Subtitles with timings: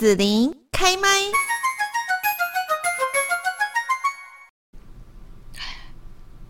[0.00, 1.06] 子琳开麦。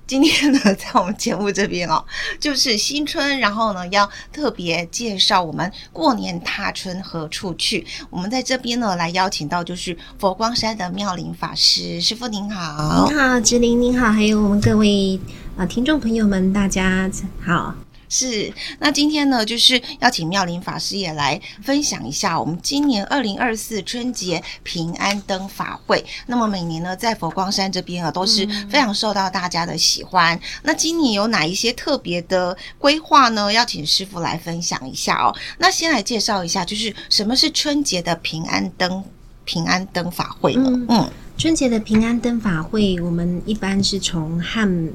[0.07, 2.05] 今天呢，在我们节目这边哦，
[2.39, 7.85] 就是新春，然后呢，要特别介绍我们过年踏春何处去。
[8.09, 15.19] 我们在这边呢，来邀请到就是佛光山的妙龄法师师傅，您好，您好，子琳您好，还有我们各位
[15.57, 17.11] 啊、呃、听众朋友们，大家
[17.45, 17.75] 好。
[18.11, 26.05] 是，那今天呢，就是要请妙龄法师也来分享一下我们今年二零二四春节平安灯法会。
[26.27, 30.37] 那么每年呢，在佛光山这边啊，都是非常受到大家的喜欢。
[30.37, 33.53] 嗯、那今年有哪一些特别的规划呢？
[33.53, 35.33] 要请师傅来分享一下哦。
[35.59, 39.05] 那先来介绍一下，就是什么是春节的平安灯
[39.45, 40.65] 平安灯法会呢？
[40.67, 44.91] 嗯，嗯春节的平安灯法会，我们一般是从汉。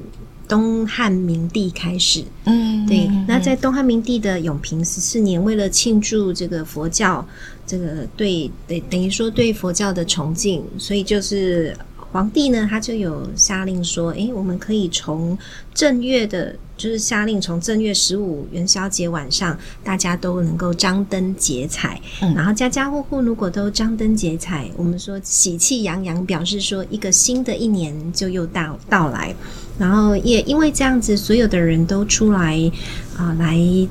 [0.48, 3.10] 东汉明帝开始，嗯，对。
[3.26, 7.26] 那在东汉明帝的永平十四年，为了庆祝这个佛教，
[7.66, 15.36] 这个对对，等于说对佛教的崇敬，所以就是皇帝呢，他就有下令说，诶，我们可以从
[15.74, 29.34] 正月的，就是下令从正月十五元宵节晚上，大家都能够张灯结彩，嗯，然后家家户户如果都张灯结彩，我们说喜气洋洋，表示说一个新的一年就又到到来。
[29.78, 32.58] 然后也因为这样子，所有的人都出来
[33.16, 33.88] 啊、呃，来啊、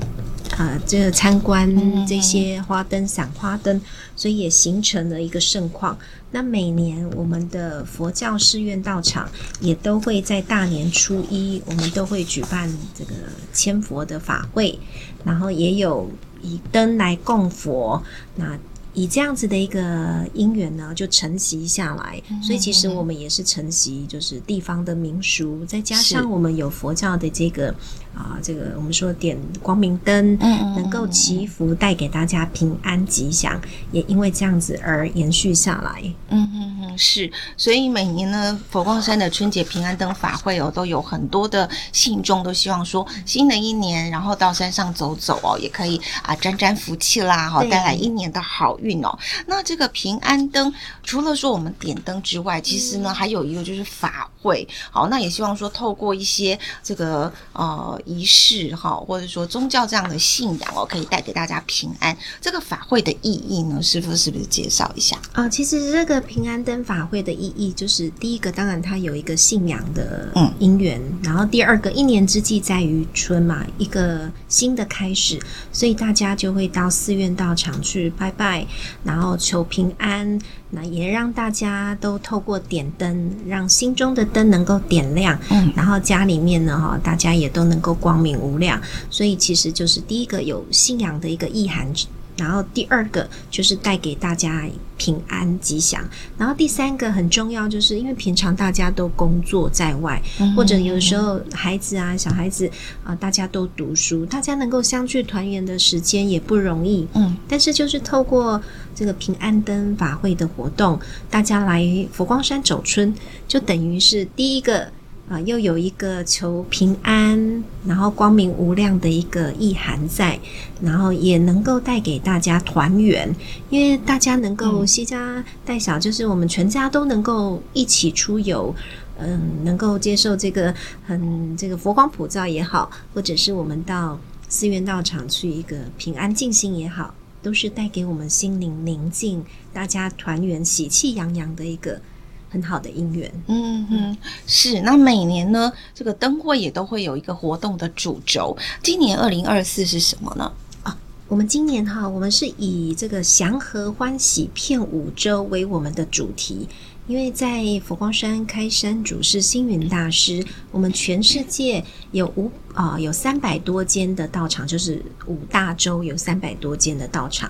[0.58, 3.80] 呃，这个参观这些花灯、赏花灯，
[4.14, 5.98] 所以也形成了一个盛况。
[6.30, 9.28] 那每年我们的佛教寺院道场
[9.60, 13.12] 也都会在大年初一，我们都会举办这个
[13.52, 14.78] 千佛的法会，
[15.24, 16.10] 然后也有
[16.42, 18.02] 以灯来供佛。
[18.34, 18.58] 那
[18.94, 27.74] 以这样子的一个因缘呢，就承袭下来，所以其实我们也是承袭，就是地方的民俗，再加上我们有佛教的这个
[28.16, 33.60] 啊，这个我们说点光明灯，能够祈福，带给大家平安吉祥，
[33.92, 36.02] 也因为这样子而延续下来。
[36.30, 48.86] 嗯嗯嗯，是，所以每年呢，佛光山的春节平安灯法会哦，都有很多的信众都希望说，新的一年，然后到山上走走哦，也可以啊沾沾福气啦，哈，带来一年的好运。
[48.86, 50.72] 运哦，那这个平安灯
[51.02, 54.64] 除了说我们点灯之外，其实呢还有一个就是法会。
[54.92, 62.16] 好，那也希望说透过一些这个呃仪式哈，或者说宗教这样的信仰哦，可以带给大家平安。
[62.40, 65.48] 这个法会的意义呢，师傅是不是介绍一下啊？
[65.48, 75.38] 其实这个平安灯法会的意义，就是第一个，当然它有一个信仰的嗯因缘，然后第二个，一年之计在于春嘛，一个新的开始，
[75.72, 78.66] 所以大家就会到寺院道场去拜拜。
[79.02, 80.38] 然后求平安，
[80.76, 85.38] 那也让大家都透过点灯，让心中的灯能够点亮。
[85.48, 88.78] 嗯，然后家里面呢，哈，大家也都能够光明无量。
[89.08, 91.90] 所以其实就是第一个有信仰的一个意涵。
[92.36, 96.02] 然后第二个就是带给大家平安吉祥，
[96.38, 102.66] 然后第三个很重要，就是因为平常大家都工作在外，嗯、或者有时候孩子啊、小孩子
[103.04, 107.06] 啊、呃，大家都读书，大家能够相聚团圆的时间也不容易。
[107.14, 108.60] 嗯，但是就是透过
[108.94, 110.98] 这个平安灯法会的活动，
[111.30, 113.14] 大家来佛光山走春，
[113.46, 114.88] 就等于是第一个。
[115.28, 120.38] 啊，又有一个求平安，然后光明无量的一个意涵在，
[120.80, 123.34] 然后也能够带给大家团圆，
[123.68, 128.72] 因为大家能够携家带小，就是我们全家都能够一起出游，
[129.18, 130.72] 嗯，能够接受这个
[131.04, 134.16] 很这个佛光普照也好，或者是我们到
[134.48, 139.42] 寺院道场去一个平安静心也好，都是带给我们心灵宁静，
[139.72, 142.00] 大家团圆喜气洋洋的一个。
[142.48, 144.80] 很好的姻缘，嗯哼，是。
[144.82, 148.56] 那每年呢，这个灯会也都会有一个活动的主轴。
[148.82, 150.52] 今年二零二四是什么呢？
[150.82, 150.96] 啊，
[151.28, 156.68] 我们今年哈，我们是以这个祥和欢喜片五周为我们的主题。
[157.06, 167.48] 因为在佛光山开山祖是星云大师，我们全世界有五啊、呃、有三百多间的道场，就是五大洲有三百多间的道场，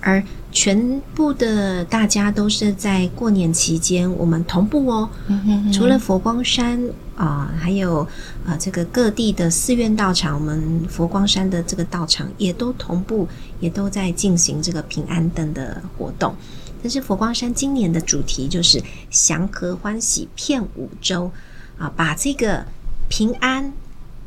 [0.00, 5.08] 而全部的大家都是在过年期间，我们同步哦。
[5.28, 6.76] 嗯、哼哼除了佛光山
[7.14, 8.00] 啊、呃，还有
[8.44, 13.28] 啊、呃、这个各地的寺院道场，我们佛光山的这个道场也都同步，
[13.60, 16.34] 也都在进行这个平安灯的活动。
[16.82, 21.30] 但是佛光山今年的主题就是祥和欢喜遍五洲
[21.78, 22.64] 啊，把这个
[23.08, 23.72] 平安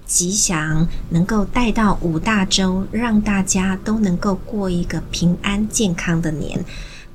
[0.06, 6.64] 吉祥能够带到五大洲，让大家都能够过一个平安健康的年。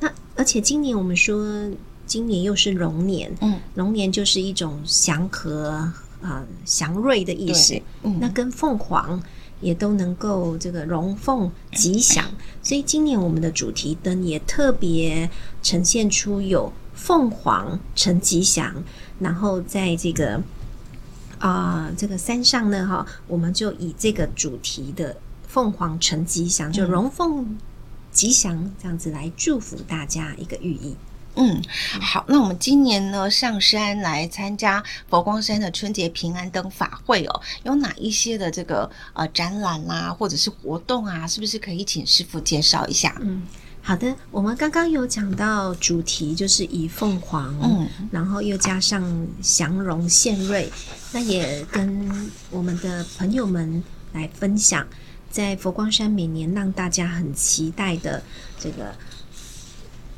[0.00, 1.70] 那而且今年我们说，
[2.06, 5.90] 今年又是龙年，嗯，龙年就是一种祥和
[6.22, 7.80] 啊祥瑞的意思。
[8.02, 9.22] 嗯，那跟凤凰。
[9.64, 12.24] 也都能够这个龙凤吉祥。
[12.62, 15.28] 所以今年我们的主题灯也特别
[15.62, 18.84] 呈现出有凤凰呈吉祥，
[19.18, 20.36] 然后在这个
[21.38, 25.16] 啊、呃、这个山上呢，哈，我们就以这个主题的
[25.48, 27.58] 凤凰呈吉祥，就龙凤
[28.12, 30.94] 吉祥这样子来祝福大家一个寓意。
[31.36, 31.60] 嗯，
[32.00, 43.16] 好，那我们今年呢上山来参加佛光山的春节平安灯法会哦，有哪一些的这个呃展览啦、啊，或者是活动啊，是不是可以请师傅介绍一下？
[43.20, 43.42] 嗯，
[43.82, 50.70] 好的，我们刚刚有讲到主题就是以凤凰，嗯，然后又加上祥龙献瑞，
[51.10, 53.82] 那也跟我们的朋友们
[54.12, 54.86] 来分享，
[55.30, 58.22] 在佛光山每年让大家很期待的
[58.60, 58.94] 这个。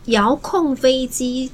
[0.06, 1.50] 遥控飞机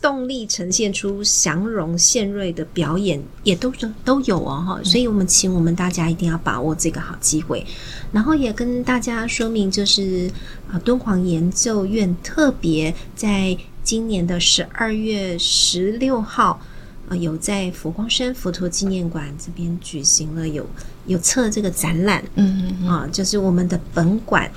[0.00, 3.72] 动力呈现出祥荣献瑞的表演，也都
[4.04, 7.64] 都有哦哈，所以我们请我们大家一定要把握这个好机会，
[8.12, 10.30] 然后也跟大家说明，就是
[10.70, 16.60] 啊敦煌研究院特别在今年的十二月十六号，
[17.08, 20.66] 啊有在佛光山佛陀纪念馆这边举行了有
[21.06, 22.86] 有策这个展览，嗯嗯。
[22.86, 24.50] 啊，就是我们的本馆。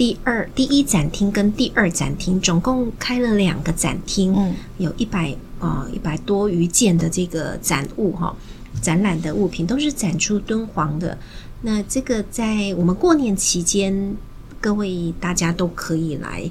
[0.00, 8.34] 第二、第一展厅跟第二展厅总共开了两个展厅，嗯，有一百啊一百多余件的这个展物哈，
[8.80, 11.18] 展览的物品都是展出敦煌的。
[11.60, 14.16] 那这个在我们过年期间，
[14.58, 16.50] 各位大家都可以来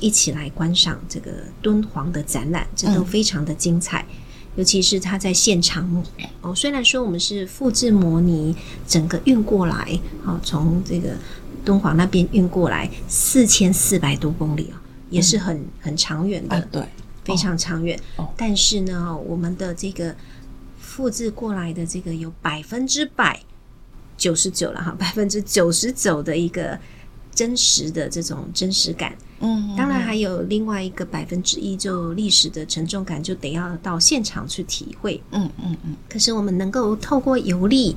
[0.00, 1.30] 一起来观赏这个
[1.62, 4.04] 敦煌的展览，这都非常的精彩。
[4.10, 4.16] 嗯、
[4.56, 6.04] 尤其是他在现场
[6.40, 8.56] 哦，虽然说我们是复制模拟
[8.88, 11.10] 整个运过来，好从这个。
[11.64, 14.76] 敦煌那边运过来四千四百多公里哦，
[15.10, 16.82] 也是很、嗯、很长远的，对，
[17.24, 17.98] 非常长远。
[18.16, 20.14] 哦、但是呢，我们的这个
[20.78, 23.40] 复制过来的这个有百分之百
[24.16, 26.78] 九十九了哈，百分之九十九的一个
[27.34, 29.14] 真实的这种真实感。
[29.40, 35.22] 嗯，当然还有另外一个百分之一，就历史的沉重感，就得要到现场去体会。
[35.30, 35.96] 嗯嗯嗯。
[36.08, 37.96] 可是我们能够透过游历。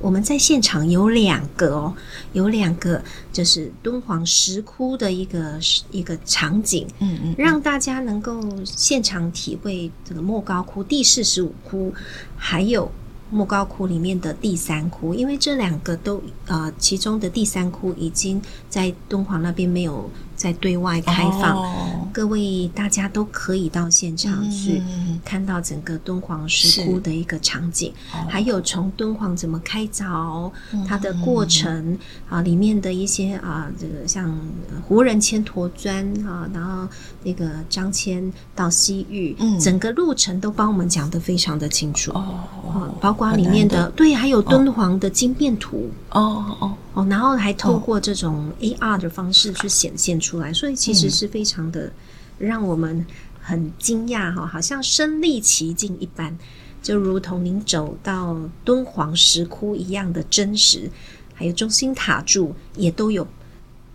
[0.00, 1.94] 我们在现场有两个哦，
[2.32, 3.02] 有两个
[3.32, 5.58] 就是敦煌石窟的一个
[5.90, 11.92] 一个场景，嗯嗯，让大家能够现场体会这个莫高窟第四十五窟，
[12.36, 12.90] 还有
[13.30, 20.10] 莫高窟里面的第三窟，因为这两个都呃，其中的第三窟已经在敦煌那边没有。
[20.36, 24.82] 在对外开放，哦、各位大家都可以到现场去
[25.24, 31.98] 看到整个敦煌石窟的一个场景，哦、还有从敦煌怎么开凿，嗯、它的过程、嗯、
[32.28, 34.38] 啊，里面的一些啊，这个像
[34.86, 36.86] 胡人牵陀砖啊，然后
[37.24, 42.12] 那个张骞到西域，嗯、整个路程都帮我们讲得非常的清楚。
[42.12, 45.90] 哦、啊，包括里面的对，还有敦煌的经变图。
[46.10, 46.74] 哦哦。
[46.96, 51.92] 哦哦，然后还透过这种 AR 的方式去显现出来，所以其实是非常的
[52.38, 53.04] 让我们
[53.40, 56.36] 很惊讶哈，好像身历其境一般，
[56.82, 60.90] 就如同您走到敦煌石窟一样的真实，
[61.34, 63.26] 还有中心塔柱也都有。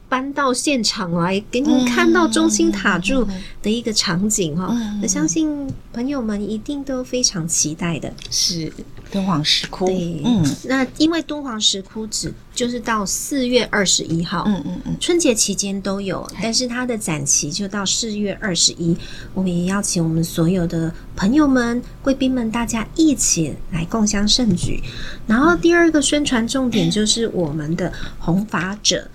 [0.07, 3.25] 搬到现场来给你看到中心塔柱
[3.63, 8.13] 的一个场景哈，我相信朋友们一定都非常期待的。
[8.29, 8.69] 是
[9.11, 18.95] 敦煌石窟，对，嗯，那因为敦煌石窟只就是到四月二十一号，嗯嗯嗯，春节期间都有，但是它的展期就到四月二十一。
[19.33, 24.81] 我们也邀请我们所有的朋友们、贵宾们，大家一起来共襄盛举。
[25.27, 29.09] 然后第二个宣传重点就是我们的弘法者。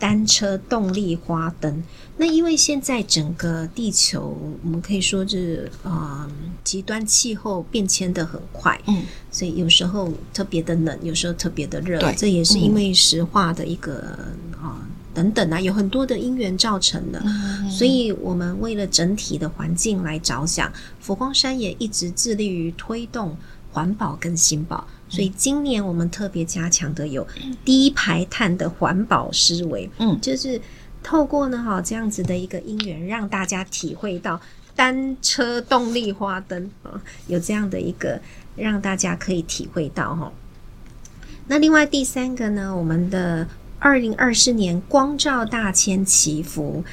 [0.00, 1.82] 单车动力花灯，
[2.20, 6.30] 那因为现在整个地球，我们可以说是啊、呃，
[6.64, 14.18] 极端气候变迁的很快，嗯，所以有时候特别的冷，有时候特别的热，对，这也是因为石化的一个
[14.60, 14.84] 啊、
[15.14, 23.36] 等等啊，有很多的因缘造成的，嗯、所以我们为了整体的环境来着想，佛光山也一直致力于推动
[23.70, 24.84] 环保跟新保。
[25.10, 27.26] 所以今年我们特别加强的有
[27.64, 30.60] 低排碳的环保思维，嗯，就是
[31.02, 34.40] 透过呢哈这样子的一个因缘，让大家体会到
[34.76, 38.20] 单车动力花灯啊，有这样的一个
[38.56, 40.32] 让大家可以体会到哈。
[41.46, 46.84] 那另外第三个呢，我们的二零二四年光照大千祈福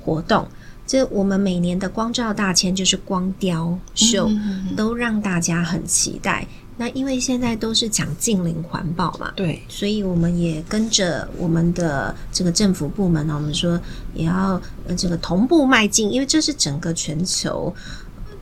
[0.00, 0.48] 活动，
[0.86, 4.28] 这我们每年的光照大千就是光雕秀，
[4.76, 6.46] 都让大家很期待。
[6.78, 13.80] 那因为现在都是讲近邻环保嘛，对，所以我们也跟着我们的这个政府部门呢，我们说
[14.14, 17.74] 也要呃这个同步迈进，因为这是整个全球，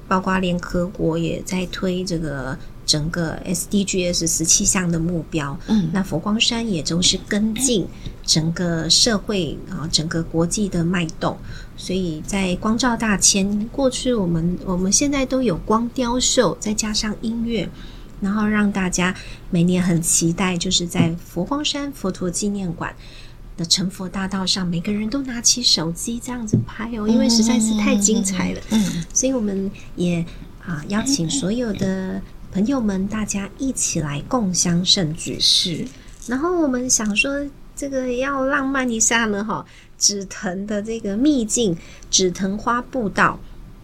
[0.09, 5.57] 包括联合国也在推这个整个 SDGs 十七项的目标。
[5.69, 7.87] 嗯，那佛光山也都是跟进
[8.27, 11.37] 整个社会啊，整个国际的脉动。
[11.77, 17.69] 所以在光照大千过去，我们我们现在都有光雕秀，再加上音乐，
[18.25, 19.15] 然后让大家
[19.51, 22.93] 每年很期待，就是在佛光山佛陀纪念馆
[23.57, 28.61] 的成佛大道上，每个人都拿起手机这样子拍哦，因为实在是太精彩了。
[28.71, 30.25] 嗯，所以我们也
[30.65, 35.39] 啊邀请所有的朋友们，大家一起来共襄盛举。
[35.39, 35.87] 是，
[36.27, 39.65] 然后我们想说，这个要浪漫一下呢，哈。
[39.97, 41.79] 紫藤的这个秘境
[42.11, 43.39] 紫藤花步道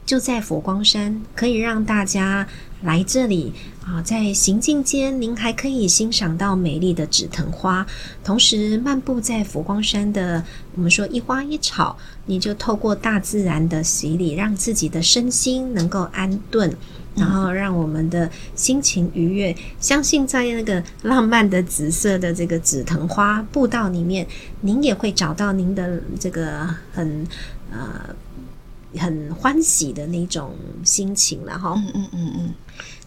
[0.04, 2.46] 就在佛光山，可以让大家
[2.82, 3.52] 来这里
[3.84, 7.86] 啊，在行进间，您还可以欣赏到美丽的紫藤花，
[8.24, 10.44] 同时漫步在佛光山的
[10.74, 11.96] 我们说一花一草，
[12.26, 16.74] 你就透过大自然的洗礼，让自己的身心能够安顿。
[17.16, 24.24] 然后让我们的心情愉悦，相信在那个浪漫的紫色的这个紫藤花步道里面，
[24.60, 27.26] 您也会找到您的这个很
[27.72, 28.14] 呃
[28.98, 30.54] 很欢喜的那种
[30.84, 31.74] 心情了哈。
[31.76, 32.54] 嗯嗯嗯嗯。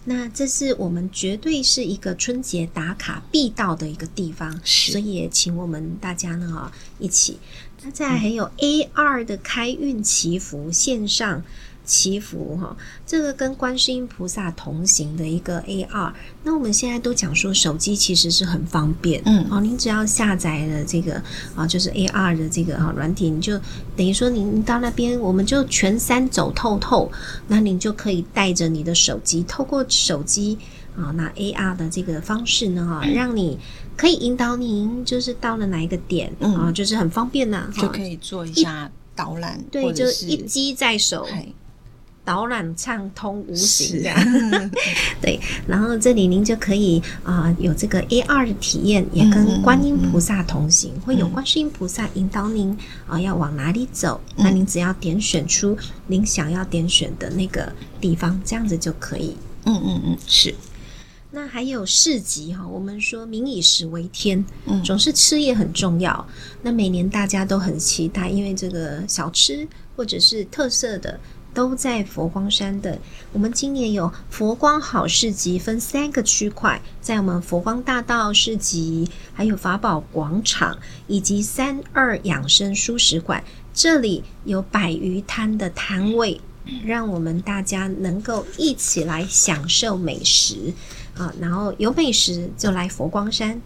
[0.04, 7.38] 那这是我们绝对是一个春节打卡必到的一个地方，是所以也请我们大家呢哈一起。
[7.82, 11.42] 那再还有 A 二的开运祈福线上。
[11.84, 12.76] 祈福哈，
[13.06, 16.12] 这个跟观世音菩萨同行的一个 AR。
[16.42, 21.22] 那我们现在都讲说，手机其实是很方便，嗯，哦，您只要下载了这个
[21.54, 23.58] 啊，就是 AR 的这个哈软体，你就
[23.96, 27.10] 等于说您到那边，我们就全山走透透，
[27.48, 30.58] 那您就可以带着你的手机，透过手机
[30.96, 33.58] 啊，那 AR 的这个方式呢，哈，让你
[33.96, 41.26] 可以引导您，就是到了哪一个点，嗯，啊，就是很方便呐，就可以做一下导览，对，就一机在手。
[42.24, 44.70] 导览畅通无形的，是
[45.20, 45.38] 对。
[45.66, 52.70] 然后这里您就可以啊、呃、有这个 AR 的体验，也跟观音菩萨同行，嗯嗯嗯、会有观世音菩萨引导您
[53.06, 54.18] 啊、呃、要往哪里走。
[54.36, 55.76] 嗯、那您只要点选出
[56.06, 59.36] 您想要点选的那个地方，这样子就可以。
[59.66, 60.54] 嗯嗯嗯，是。
[61.30, 66.26] 那还有市集哈，我们说民以食为天，嗯，总是吃也很重要。
[66.62, 69.66] 那每年大家都很期待，因为这个小吃
[69.96, 71.20] 或者是特色的。
[71.54, 72.98] 都在佛光山的。
[73.32, 83.42] 我们今年有佛光好市集，分三个区块，在我们佛光大道市集，还有法宝广场以及三二养生蔬食馆，
[83.72, 86.40] 这里有百余摊的摊位，
[86.84, 90.74] 让我们大家能够一起来享受美食
[91.16, 91.32] 啊。
[91.40, 93.62] 然后有美食就来佛光山。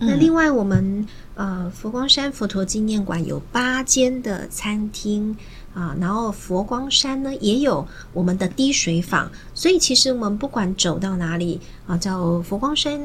[0.00, 5.36] 那另外我们呃佛光山佛陀纪念馆有八间的餐厅。
[5.74, 13.00] 啊，然后佛光山呢也有我们的滴水坊，所以其实我们不管走到哪里啊，叫佛光山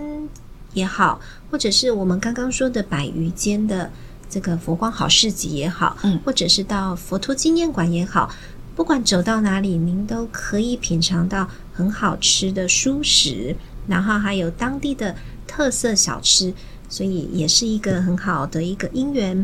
[0.74, 1.20] 也好，
[1.51, 3.91] 或者是我们刚刚说的百余间的
[4.29, 8.34] 这个佛光好市集也好，嗯，或者是到佛陀纪念馆也好，
[8.75, 13.55] 不管走到哪里，您都可以品尝到很好吃的蔬食，
[13.88, 15.15] 然后还有当地的
[15.46, 16.53] 特色小吃。
[16.93, 19.43] 所以也是一个很好的一个因缘。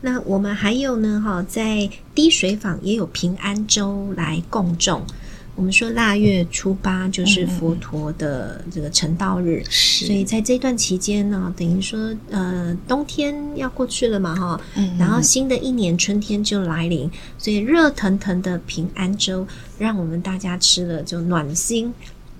[0.00, 5.02] 那我们还有呢，哈，在滴水坊也有平安粥来共种。
[5.54, 14.60] 我们说腊月初八就是佛陀的这个成道日，所以在这段期间呢，等于说呃冬天要过去了嘛，哈，
[14.98, 19.46] 然后新的一年春天就来临，所以热腾腾的平安粥
[19.78, 21.92] 让我们大家吃了就暖心。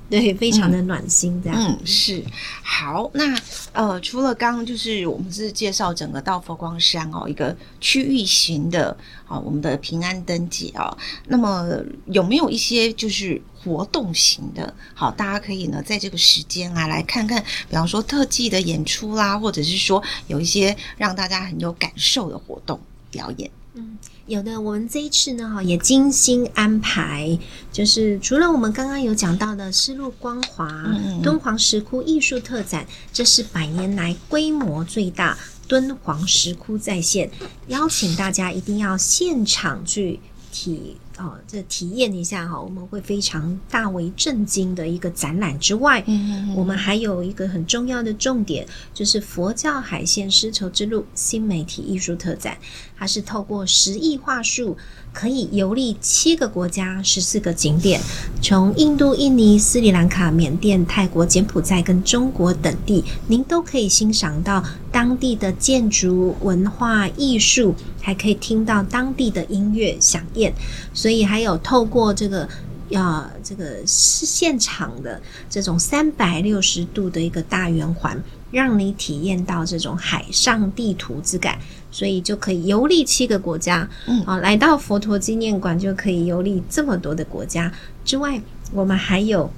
[0.09, 1.59] 对，非常的暖心，这样。
[1.61, 2.23] 嗯，是。
[2.63, 3.37] 好，那
[3.73, 8.97] 呃，除了刚刚就是我们是介绍整个到佛光山哦，一个区域型的
[9.27, 10.97] 啊、哦，我们的平安登记啊。
[11.27, 11.69] 那么
[12.07, 14.73] 有没有一些就是活动型的？
[14.95, 22.79] 好，大家可以呢在这个时间啊来看看，比方说特技的演出啦，或者是说有一些让大家很有感受的活动
[23.11, 23.51] 表演。
[23.77, 23.97] 嗯。
[24.27, 27.39] 有的，我们这一次呢，哈也精心安排，
[27.71, 37.31] 就是除了我们刚刚有讲到的丝路光华、嗯、敦煌石窟艺术特展，这是百年来规模最大敦煌石窟再现，
[37.69, 40.19] 邀请大家一定要现场去
[40.51, 40.97] 体。
[41.19, 52.59] 哦，这体验一下哈，我们会非常大为震惊的一个展览之外，嗯嗯，我们还有一个很重要的重点，就是佛教海线丝绸之路新媒体艺术特展，
[52.99, 54.77] 它是透过十亿话术，
[55.13, 58.01] 可以游历七个国家、十四个景点，
[58.41, 70.53] 从印度、印尼、斯里兰卡、缅甸、泰国、柬埔寨跟中国等地，您都可以欣赏到当地的建筑、文化、艺术，还可以听到当地的音乐响宴。
[70.95, 72.49] 所以还有透过这个
[72.89, 78.23] 要这个是现场的这种三百六十度的一个大圆环，
[78.57, 81.59] 让你体验到这种海上地图之感，
[81.91, 83.87] 所以就可以游历七个国家。
[84.07, 87.71] 嗯，啊，来到佛陀纪念馆就可以游历这么多的国家
[88.03, 88.41] 之外，
[88.73, 89.51] 我们还有。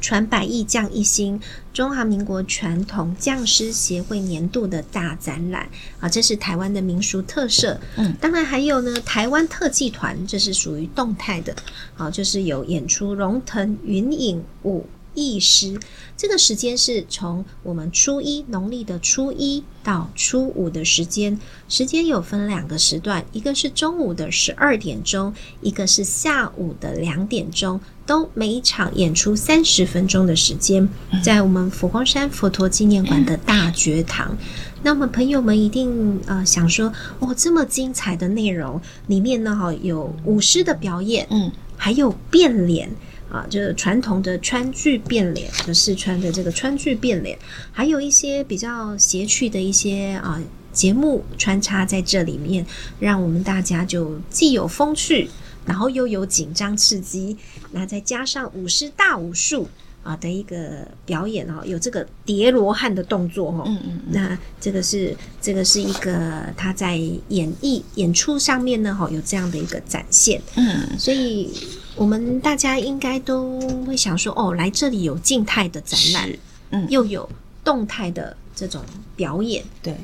[0.00, 1.40] 传百亿匠一心，
[1.74, 7.80] 中华民国传统匠师协会年度的大展览啊，这是台湾的民俗特色。
[7.96, 11.52] 嗯，当然还有呢，台湾特技团，这是属于动态的，
[11.96, 14.86] 啊，就是有演出龙腾云影舞。
[15.18, 15.78] 艺师，
[16.16, 30.88] 这个时间是从我们初一农历的初一到初五的时间，时间有分两个时段，一个是中午的十二点钟，一个是下午的两点钟，都每一场演出三十分钟的时间，
[31.22, 34.36] 在我们佛光山佛陀纪念馆的大觉堂。
[34.80, 42.88] 那么朋友们一定呃想说，哦，这么精彩的内容里面呢，哈，有舞狮的表演，嗯，还有变脸。
[43.30, 47.38] 啊，就是传统的川剧变脸，就四川的这个川剧变脸，
[47.70, 50.40] 还有一些比较谐趣的一些啊
[50.72, 52.64] 节目穿插在这里面，
[52.98, 55.28] 让我们大家就既有风趣，
[55.66, 57.36] 然后又有紧张刺激，
[57.72, 59.68] 那再加上舞狮大武术
[60.02, 66.96] 啊的一个表演哦，有这个叠罗汉的动作哦，嗯嗯，那这个是这个是一个他在
[67.28, 71.52] 演绎演出上面呢，哈，有这样的一个展现，嗯，所以。
[71.98, 76.38] 我们大家应该都会想说，哦，来这里有静态的展览，
[76.70, 77.28] 嗯，又有
[77.64, 78.82] 动态的这种
[79.16, 79.94] 表演，对。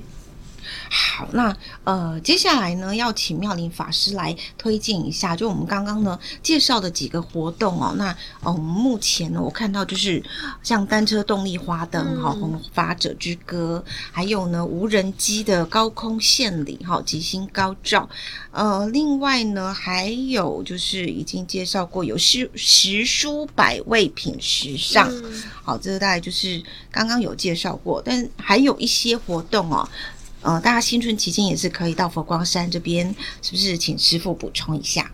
[0.90, 7.94] 好，那呃，接下来呢，要请妙龄法师来推荐一下，就我们刚刚呢介绍的几个活动哦。
[7.96, 8.06] 那
[8.42, 10.22] 呃，我们目前呢，我看到就是
[10.62, 18.08] 像单车动力花灯哈，红发者之歌，还有呢无人机的高空献礼哈，吉星高照。
[18.50, 25.10] 呃，另外呢，还有就是已经介绍过有诗时书百味品时尚，
[25.62, 29.88] 好，这个大概就是刚刚有介绍过，但还有一些活动哦。
[30.44, 33.78] 呃，大家新春期间也是可以到佛光山这边，是不是？
[33.78, 35.10] 请师傅补充一下。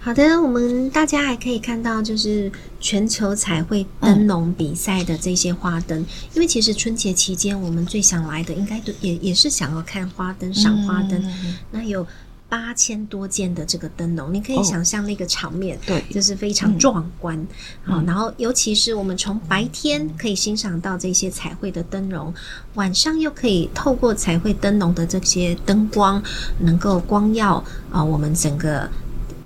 [0.00, 2.50] 好的，我们大家还可以看到，就是
[2.80, 6.00] 全球彩绘灯笼比赛的这些花灯。
[6.00, 11.12] 嗯、因为其实春节期间，我们最想来的，应该都也也是想要看花灯、赏花灯。
[11.12, 12.06] 嗯、那有。
[12.54, 17.36] 八千多件的这个灯笼，你可以想象那个场面，对、哦，就是非常壮观。
[17.82, 22.32] 好、嗯，然后尤其是我们从白天可以欣赏到这些彩绘的灯笼，
[22.74, 26.22] 晚上又可以透过彩绘灯笼的这些灯光，
[26.60, 27.56] 能够光耀
[27.90, 28.82] 啊、呃，我们整个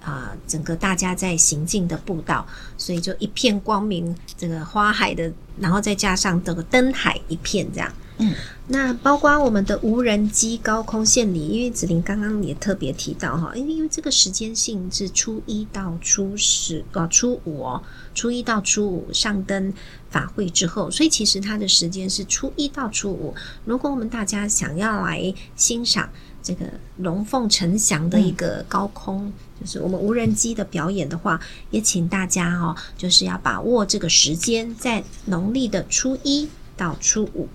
[0.02, 7.90] 啊、呃，整个大家在行进的步道，所以就一片光明，这个花海的，然后再加上这个灯海一片这样。
[8.20, 8.34] 嗯，
[8.66, 17.80] 那包括我们的无人机高空献礼，因为子玲刚刚也特别提到哈，因为因为这个时间性是初一到初十哦，初五哦，
[18.14, 19.72] 初一到初五上灯
[20.10, 23.32] 法会之后，所以其实它的时间是初一到初五。
[23.64, 26.10] 如果我们大家想要来欣赏
[26.42, 37.48] 这个龙凤呈祥的一个高空，嗯、就是我们无人机的表演的话，也请大家哦，就是要把握这个时间，在农历的初一到初五。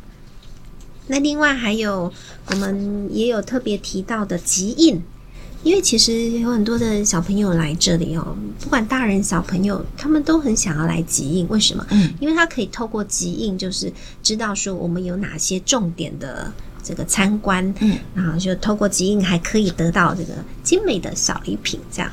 [1.07, 2.11] 那另外还有，
[2.47, 5.01] 我们也有特别提到的集印，
[5.61, 11.47] 因为其实有很多的小朋友来这里哦，不管大人小朋友，他们都很想要来集印。
[11.49, 11.85] 为什么？
[11.89, 16.49] 嗯，因为他可以透过集印，就是知道说我们有哪些重点的
[16.81, 22.09] 这个参观，嗯，然后就透过集印还可以得到这个精美的小礼品，这样。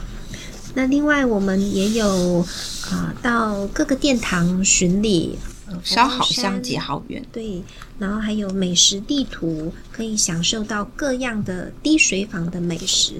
[0.74, 2.44] 那另外我们也有
[2.90, 5.38] 啊，到各个殿堂巡礼。
[5.83, 7.63] 烧好香结好缘，对，
[7.99, 13.15] 然后还有美食地图，可以享受到各样的低水坊的美食。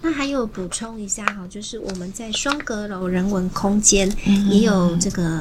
[0.00, 4.12] 那还有补充一下哈，就是我们在双阁楼人文空间
[4.50, 5.40] 也有这个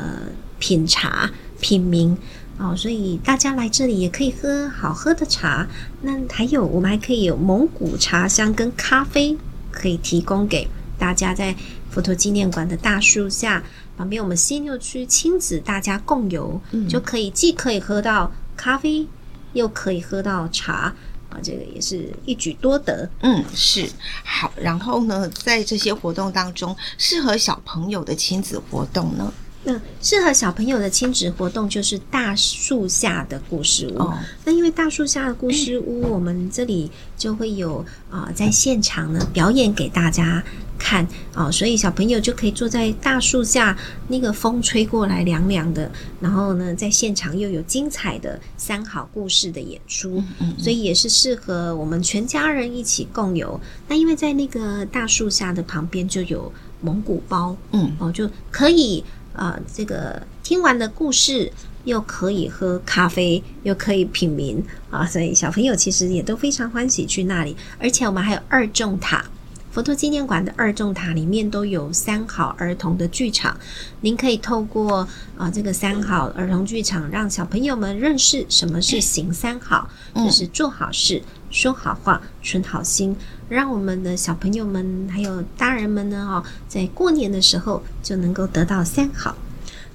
[0.59, 1.27] 品茶
[1.59, 2.15] 品茗
[2.59, 5.67] 哦，所以大家来这里也可以喝好喝的茶。
[6.03, 9.35] 那还有我们还可以有蒙古茶香跟咖啡
[9.71, 10.67] 可以提供给
[10.99, 11.55] 大家，在
[11.91, 13.61] 佛陀纪念馆的大树下。
[13.97, 19.05] 旁边我们西六区亲子大家共游，嗯，就可以既可以喝到咖啡，
[19.53, 20.91] 又可以喝到茶
[21.29, 23.07] 啊，这个也是一举多得。
[23.21, 23.87] 嗯，是
[24.23, 24.51] 好。
[24.55, 29.31] 然后呢，在这些活动当中，适合小朋友的亲子活动呢？
[29.63, 33.99] 那适合小朋友的亲子活动就是大树下的故事屋。
[33.99, 40.43] 哦、那因为大树下的故事屋，我们这里就会有啊、呃，在现场呢表演给大家
[40.81, 53.59] 看啊、呃，所以小朋友就可以坐在大树下，那个风吹过来凉凉的，然后呢，在现场又有精彩的三好故事的演出，嗯嗯，所以也是适合我们全家人一起共游。
[53.87, 56.51] 那因为在那个大树下的旁边就有。
[56.83, 59.03] 蒙古包，嗯，哦，就可以
[59.35, 67.55] 啊、呃，这个听完了故事，又可以喝咖啡，又可以品茗啊，所以小朋友其实也都非常欢喜去那里。
[67.77, 69.23] 而且我们还有二重塔，
[69.71, 73.57] 佛陀纪念馆的二重塔里面都有三好儿童的剧场，
[74.01, 74.97] 您可以透过
[75.37, 83.15] 啊、呃、这个三好儿童剧场，让小朋友们认识什么是行三好，就是做好事、说好话、存好心，
[83.47, 89.37] 让我们的小朋友们还有大人们呢，哦，在过年的时候就能够得到三好。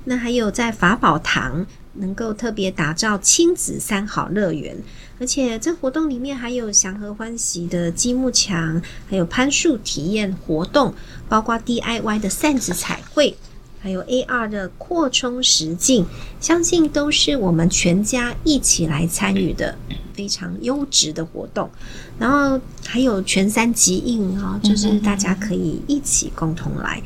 [0.04, 1.66] 那还有在法宝堂
[1.98, 4.76] 能够特别打造亲子三好乐园，
[5.18, 10.94] 而且这活动里面还有祥和欢喜的积木墙，还有攀树体验活动，
[11.28, 13.36] 包括 DIY 的扇子彩绘，
[13.80, 16.06] 还有 AR 的扩充实境，
[16.40, 19.76] 相信都是我们全家一起来参与的
[20.14, 21.70] 非常优质的活动。
[22.18, 27.02] 然后还有全山即印啊，就是大家可以一起共同来，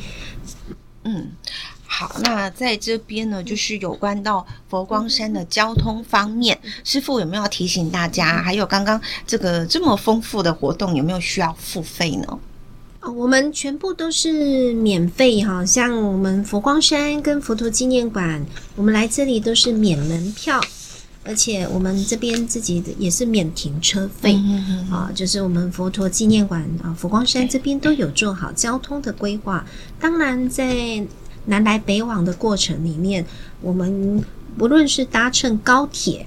[1.05, 1.29] 嗯。
[1.93, 8.41] 好，那在这边呢，就是有关到佛光山的交通方面，师傅有没有要提醒大家？
[8.41, 12.39] 还有刚刚这个这么丰富的活动，有没有需要付费呢？
[13.01, 20.61] 哦，我们全部都是免费哈，像我们佛光山跟佛陀纪念馆，我们来这里都是免门票，
[21.25, 29.67] 而且我们这边自己也是免停车费啊、嗯嗯哦，就是我们佛陀纪念馆啊、佛光山这边都有做好交通的规划，
[29.99, 31.05] 当然在。
[31.47, 33.25] 南来北往的过程里面，
[33.61, 34.25] 我们
[34.57, 36.27] 不论是搭乘高铁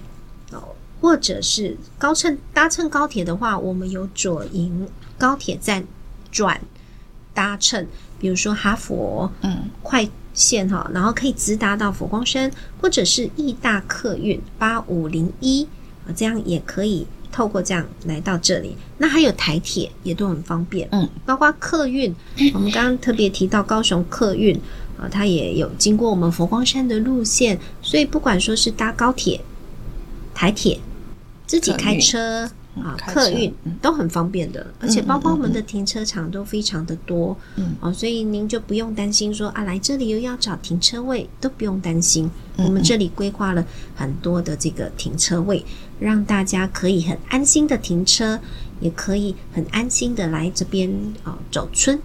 [0.51, 0.61] 哦，
[0.99, 5.85] 或者是高乘搭乘高铁的话，我们有左营高铁站
[6.31, 6.59] 转
[7.33, 7.85] 搭乘，
[8.19, 15.67] 比如说哈佛嗯快线哈，然后可以直达到佛光山，或者是义大客运八五零一
[16.07, 18.75] 啊，这样也可以透过这样来到这里。
[18.97, 22.13] 那还有台铁也都很方便，嗯，包括客运，
[22.53, 24.59] 我们刚刚特别提到高雄客运。
[25.03, 29.41] 啊，它也有经过我们佛光山的路线，所以不管说是搭高铁、
[30.33, 30.79] 台铁、
[31.45, 43.63] 自己开车啊、客运都很方便的，而且包括我们的停车场都非常的多，嗯，哦，所以您就不用担心说啊，来这里又要找停车位，都不用担心，我们这里规划了
[43.93, 45.63] 很多的这个停车位，
[45.99, 48.39] 让大家可以很安心的停车，
[48.79, 50.89] 也可以很安心的来这边
[51.23, 51.99] 啊走春。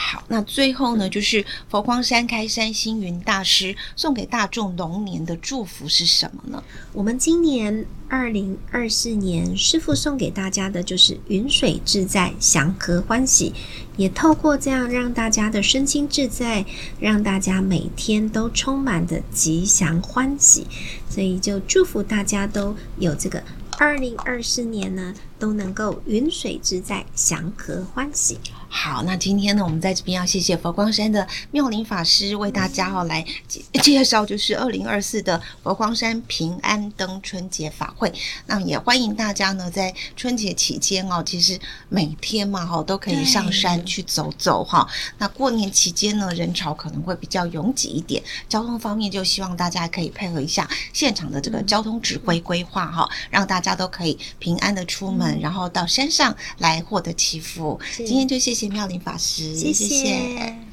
[0.00, 6.62] 好，那最后呢，就是佛光山开山星云大师送给大众龙年的祝福是什么呢？
[6.92, 13.52] 我们今年二零二四年，师父送给大家的就是云水自在、祥和欢喜，
[13.96, 16.64] 也透过这样让大家的身心自在，
[17.00, 20.64] 让大家每天都充满的吉祥欢喜，
[21.10, 23.42] 所以就祝福大家都有这个
[23.76, 28.38] 二零二四年呢，都能够云水自在、祥和欢喜。
[28.70, 38.12] 好，那今天呢，我们在这边要谢谢佛光山的妙龄法师为大家哦来介介绍，就是二零二四的佛光山平安灯春节法会。
[38.46, 44.86] 那也欢迎大家呢，在春节期间哦，其实每天嘛哈都可以上山去走走哈。
[45.16, 57.80] 那过年期间呢，人潮可能会比较拥挤一点，交通方面就希望大家可以配合一下现场的这个交通指挥规划哈，让大家都可以平安的出门，然后到山上来获得祈福。
[57.96, 58.57] 今天就谢谢。
[58.57, 59.84] 谢谢妙龄法师，谢谢。
[59.84, 60.67] 谢谢。